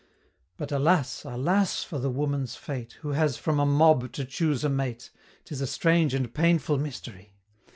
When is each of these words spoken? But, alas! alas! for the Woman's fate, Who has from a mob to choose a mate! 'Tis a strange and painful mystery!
But, 0.57 0.71
alas! 0.71 1.25
alas! 1.25 1.83
for 1.83 1.99
the 1.99 2.09
Woman's 2.09 2.55
fate, 2.55 2.93
Who 3.01 3.09
has 3.09 3.37
from 3.37 3.59
a 3.59 3.67
mob 3.67 4.11
to 4.13 4.25
choose 4.25 4.63
a 4.63 4.67
mate! 4.69 5.11
'Tis 5.45 5.61
a 5.61 5.67
strange 5.67 6.15
and 6.15 6.33
painful 6.33 6.79
mystery! 6.79 7.35